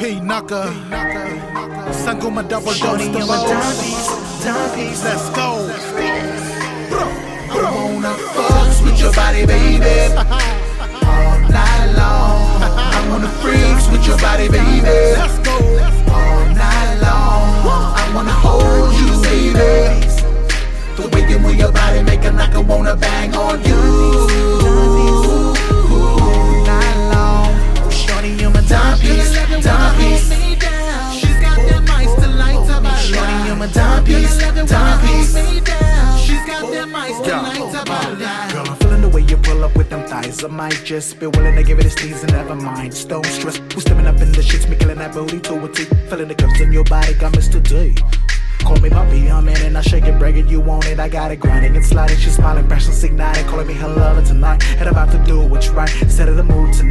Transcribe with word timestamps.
P-Naka. 0.00 0.62
Sanguma 1.92 2.42
double 2.48 2.72
Shorty, 2.72 3.04
dose 3.04 3.12
the 3.12 3.18
my 3.18 3.36
most. 3.36 5.04
Let's 5.04 5.28
go. 5.36 5.68
I 7.52 7.70
wanna 7.74 8.14
fuck 8.14 8.82
with 8.82 8.98
your 8.98 9.12
body, 9.12 9.44
baby. 9.44 10.36
them 37.30 37.44
ice 37.44 37.56
to 37.56 37.64
light 37.64 37.74
up 37.74 37.88
my 37.88 38.10
life. 38.10 38.52
Girl, 38.52 38.68
I'm 38.68 38.76
feeling 38.76 39.02
the 39.02 39.08
way 39.08 39.22
you 39.22 39.36
pull 39.36 39.64
up 39.64 39.76
with 39.76 39.90
them 39.90 40.06
thighs. 40.06 40.44
I 40.44 40.48
might 40.48 40.80
just 40.84 41.18
be 41.20 41.26
willing 41.26 41.56
to 41.56 41.62
give 41.62 41.78
it 41.78 41.86
a 41.86 41.90
sneeze 41.90 42.22
and 42.22 42.32
never 42.32 42.54
mind. 42.54 43.08
Don't 43.08 43.26
stress. 43.26 43.56
Who's 43.72 43.82
stepping 43.82 44.06
up 44.06 44.20
in 44.20 44.32
the 44.32 44.42
shits, 44.42 44.68
me 44.68 44.76
killing 44.76 44.98
that 44.98 45.14
booty 45.14 45.40
to 45.40 45.64
a 45.64 45.68
T. 45.68 45.84
Feeling 46.08 46.28
the 46.28 46.34
curves 46.34 46.60
in 46.60 46.72
your 46.72 46.84
body, 46.84 47.14
got 47.14 47.32
Mr. 47.32 47.62
D. 47.62 47.96
Call 48.60 48.76
me 48.76 48.90
puppy, 48.90 49.30
I'm 49.30 49.48
in 49.48 49.56
and 49.62 49.78
I 49.78 49.80
shake 49.80 50.04
it, 50.04 50.18
break 50.18 50.36
it, 50.36 50.46
you 50.46 50.60
want 50.60 50.86
it, 50.86 51.00
I 51.00 51.08
got 51.08 51.30
it, 51.30 51.36
grinding 51.36 51.76
and 51.76 51.84
sliding, 51.84 52.18
she's 52.18 52.36
smiling, 52.36 52.68
passion's 52.68 53.02
igniting, 53.02 53.46
calling 53.46 53.66
me 53.66 53.72
her 53.74 53.88
lover 53.88 54.22
tonight, 54.22 54.62
and 54.78 54.86
about 54.86 55.10
to 55.12 55.18
do 55.24 55.40
what's 55.40 55.70
right, 55.70 55.88
set 56.08 56.28
of 56.28 56.36
the 56.36 56.44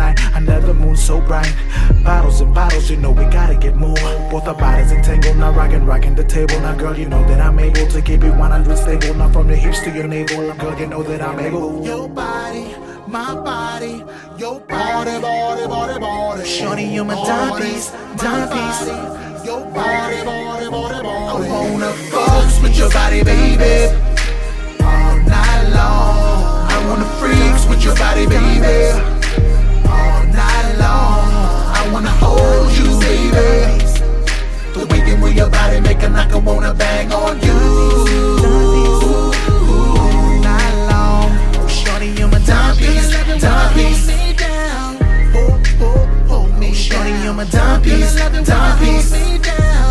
under 0.00 0.60
the 0.60 0.74
moon 0.74 0.96
so 0.96 1.20
bright, 1.20 1.54
bottles 2.02 2.40
and 2.40 2.54
bottles, 2.54 2.90
you 2.90 2.96
know 2.96 3.10
we 3.10 3.24
gotta 3.26 3.54
get 3.54 3.76
more, 3.76 3.94
both 4.30 4.46
our 4.46 4.54
bodies 4.54 4.92
entangled, 4.92 5.36
now 5.36 5.52
rocking, 5.52 5.84
rocking 5.84 6.14
the 6.14 6.24
table, 6.24 6.58
now 6.60 6.74
girl, 6.74 6.98
you 6.98 7.08
know 7.08 7.26
that 7.28 7.40
I'm 7.40 7.58
able 7.58 7.86
to 7.86 8.02
keep 8.02 8.22
it 8.24 8.30
100 8.30 8.76
stable, 8.76 9.14
now 9.14 9.30
from 9.30 9.48
your 9.48 9.58
hips 9.58 9.80
to 9.80 9.90
your 9.90 10.06
navel, 10.06 10.52
girl, 10.54 10.78
you 10.78 10.86
know 10.86 11.02
that 11.02 11.22
I'm 11.22 11.38
able. 11.38 11.84
Your 11.84 12.08
body, 12.08 12.74
my 13.06 13.34
body, 13.34 14.04
your 14.38 14.60
body, 14.60 15.20
body, 15.20 15.66
body, 15.66 16.00
body. 16.00 16.44
Shorty, 16.44 16.84
you're 16.84 17.04
my 17.04 17.14
dime 17.14 17.60
piece, 17.60 17.90
timepiece. 18.16 18.86
Your 19.44 19.60
body, 19.60 20.24
body, 20.24 20.70
body, 20.70 21.02
body. 21.02 21.48
I 21.48 21.70
wanna 21.70 21.92
fuck 21.92 22.62
with 22.62 22.78
your 22.78 22.90
body, 22.90 23.22
baby. 23.22 23.94
All 24.80 25.16
night 25.18 25.68
long. 25.74 26.66
I 26.70 26.86
wanna 26.88 27.04
freaks 27.20 27.66
with 27.68 27.84
your 27.84 27.94
body, 27.96 28.26
baby. 28.26 29.13
Baby. 33.34 33.84
The 34.74 34.86
way 34.90 35.00
you 35.08 35.16
move 35.16 35.34
your 35.34 35.50
body 35.50 35.80
make 35.80 36.02
a 36.02 36.08
knocker 36.08 36.38
wanna 36.38 36.72
bang 36.74 37.12
on 37.12 37.40
you. 37.46 37.58
All 40.00 40.40
night 40.48 40.76
long. 40.90 41.30
Shorty, 41.68 42.08
you're 42.18 42.28
my 42.28 42.38
shorty, 46.74 47.10
you're 47.24 47.34
my. 47.34 47.44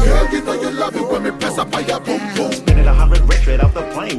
Girl, 0.03 0.27
you 0.31 0.41
know 0.41 0.53
you 0.53 0.71
love 0.71 0.95
it 0.95 1.07
when 1.07 1.23
me 1.23 1.31
press 1.31 1.57
up 1.57 1.73
on 1.75 1.85
your 1.85 1.92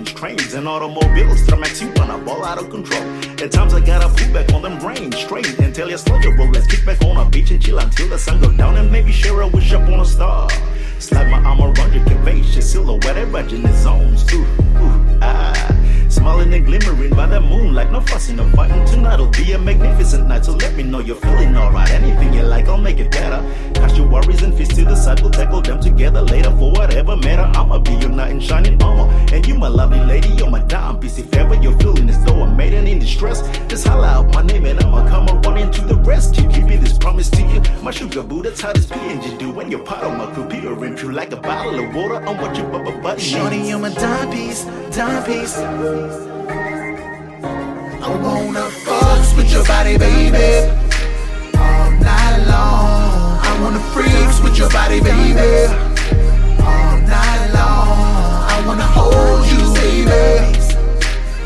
trains, 0.02 0.54
and 0.54 0.66
automobiles. 0.66 1.42
Tramax, 1.46 1.80
you 1.80 1.92
wanna 1.96 2.18
ball 2.24 2.44
out 2.44 2.58
of 2.58 2.70
control. 2.70 3.02
At 3.42 3.52
times 3.52 3.74
I 3.74 3.80
gotta 3.80 4.08
pull 4.08 4.32
back 4.32 4.52
on 4.52 4.62
them 4.62 4.78
brains, 4.78 5.16
straight 5.16 5.58
and 5.60 5.74
tell 5.74 5.88
your 5.88 5.98
roll. 6.36 6.50
Let's 6.50 6.66
kick 6.66 6.84
back 6.84 7.02
on 7.02 7.16
a 7.16 7.28
beach 7.30 7.50
and 7.50 7.62
chill 7.62 7.78
until 7.78 8.08
the 8.08 8.18
sun 8.18 8.40
go 8.40 8.50
down 8.50 8.76
and 8.76 8.90
maybe 8.90 9.12
share 9.12 9.40
a 9.40 9.46
wish 9.46 9.72
up 9.72 9.88
on 9.88 10.00
a 10.00 10.04
star. 10.04 10.48
Slide 10.98 11.30
my 11.30 11.38
arm 11.44 11.60
around 11.60 11.92
your 11.92 12.04
curvaceous 12.04 12.62
silhouette, 12.62 13.16
erogenous 13.16 13.76
zones. 13.82 14.24
Ooh, 14.32 14.46
ooh, 14.78 15.03
glimmering 16.64 17.10
by 17.10 17.26
the 17.26 17.40
moon 17.40 17.74
like 17.74 17.90
no 17.90 18.00
fussing 18.00 18.40
or 18.40 18.48
fighting. 18.50 18.84
Tonight'll 18.86 19.28
be 19.28 19.52
a 19.52 19.58
magnificent 19.58 20.26
night, 20.26 20.44
so 20.44 20.52
let 20.52 20.74
me 20.74 20.82
know 20.82 21.00
you're 21.00 21.16
feeling 21.16 21.56
alright. 21.56 21.90
Anything 21.90 22.32
you 22.32 22.42
like, 22.42 22.66
I'll 22.66 22.78
make 22.78 22.98
it 22.98 23.10
better. 23.10 23.40
Cast 23.74 23.96
your 23.96 24.08
worries 24.08 24.42
and 24.42 24.54
fears 24.54 24.68
to 24.68 24.84
the 24.84 24.96
side, 24.96 25.20
we'll 25.20 25.30
tackle 25.30 25.60
them 25.60 25.80
together 25.80 26.22
later 26.22 26.50
for 26.50 26.72
whatever 26.72 27.16
matter. 27.16 27.50
I'ma 27.58 27.78
be 27.78 27.92
your 27.92 28.10
knight 28.10 28.32
in 28.32 28.40
shining 28.40 28.82
armor, 28.82 29.12
and 29.32 29.46
you 29.46 29.54
my 29.54 29.68
lovely 29.68 30.00
lady, 30.00 30.28
you're 30.30 30.50
my 30.50 30.62
dime 30.64 30.98
piece. 30.98 31.18
If 31.18 31.32
ever 31.34 31.54
you're 31.54 31.78
feeling 31.78 32.08
as 32.08 32.22
though 32.24 32.42
I'm 32.42 32.56
made 32.56 32.74
and 32.74 32.88
in 32.88 32.98
distress, 32.98 33.42
just 33.68 33.86
holla 33.86 34.06
out 34.06 34.34
my 34.34 34.42
name 34.42 34.64
and 34.66 34.80
I'ma 34.80 35.08
come 35.08 35.28
and 35.28 35.44
run 35.44 35.58
into 35.58 35.82
the 35.82 35.96
rescue. 35.96 36.48
Keeping 36.50 36.80
this 36.80 36.96
promise 36.98 37.30
to 37.30 37.42
you, 37.42 37.60
my 37.82 37.90
sugar 37.90 38.22
boo, 38.22 38.42
that's 38.42 38.60
how 38.60 38.72
this 38.72 38.86
PNG 38.86 39.38
do. 39.38 39.50
When 39.50 39.70
you're 39.70 39.84
part 39.84 40.02
of 40.02 40.16
my 40.16 40.32
crew, 40.32 40.46
pure 40.48 40.96
true 40.96 41.12
like 41.12 41.32
a 41.32 41.36
bottle 41.36 41.78
of 41.78 41.94
water. 41.94 42.16
I'm 42.16 42.38
what 42.40 42.56
your 42.56 42.66
bubba 42.66 43.02
buddy 43.02 43.20
Shorty, 43.20 43.58
you're 43.58 43.78
my 43.78 43.92
dime 43.94 44.30
piece, 44.30 44.64
timepiece. 44.90 46.33
I 48.06 48.14
wanna 48.16 48.68
fuck 48.68 49.34
with 49.34 49.50
your 49.50 49.64
body, 49.64 49.96
baby. 49.96 50.68
All 51.56 51.90
night 51.90 52.44
long. 52.46 53.40
I 53.40 53.58
wanna 53.62 53.80
freaks 53.94 54.40
with 54.42 54.58
your 54.58 54.68
body, 54.68 55.00
baby. 55.00 55.72
All 56.60 56.98
night 57.00 57.50
long. 57.54 58.44
I 58.52 58.62
wanna 58.66 58.84
hold 58.84 59.46
you, 59.46 59.72
baby. 59.72 60.52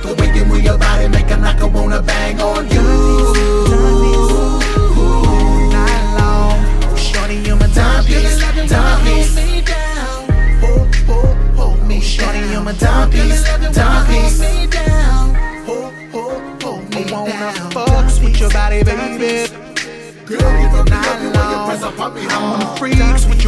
The 0.02 0.16
way 0.19 0.34
you 0.34 0.44
move 0.46 0.64
your 0.64 0.78
body 0.78 1.06
make 1.06 1.30
a 1.30 1.36
knocker 1.36 1.69
wanna 1.69 2.02
bang 2.02 2.41
on 2.41 2.69
you. 2.69 3.57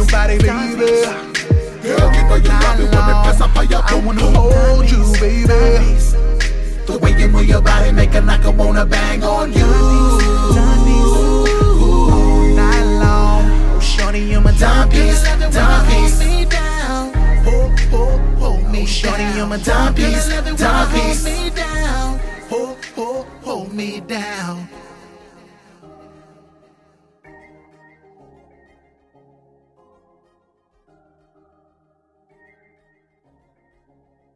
Your 0.01 0.09
body, 0.09 0.37
baby. 0.39 0.47
Girl, 1.85 2.09
you 2.11 2.23
know 2.25 2.35
you 2.35 2.49
love 2.49 2.79
it 2.79 2.89
when 2.89 3.05
me 3.05 3.13
press 3.21 3.39
up 3.39 3.55
on 3.55 3.69
your 3.69 3.83
I 3.85 4.01
wanna 4.03 4.31
hold 4.31 4.89
you, 4.89 5.03
baby. 5.21 5.45
The 6.87 6.97
way 6.99 7.11
you 7.19 7.27
move 7.27 7.45
your 7.45 7.61
body 7.61 7.91
make 7.91 8.15
a 8.15 8.21
knocker 8.21 8.49
wanna 8.49 8.83
bang 8.83 9.23
on 9.23 9.53
you. 9.53 9.63
All 9.63 10.25
night 12.55 12.83
long. 12.99 13.45
Oh, 13.45 13.79
shorty, 13.79 14.21
you're 14.21 14.41
my 14.41 14.57
dime 14.57 14.89
piece, 14.89 15.21
timepiece. 15.21 16.19
Hold, 17.45 17.79
hold, 17.91 18.21
hold 18.39 18.71
me, 18.71 18.87
shorty, 18.87 19.23
you're 19.35 19.45
my 19.45 19.57
dime 19.57 19.93
piece, 19.93 20.27
timepiece. 20.57 21.27
Hold, 22.49 22.83
hold, 22.95 23.27
hold 23.43 23.71
me 23.71 23.99
down. 23.99 24.67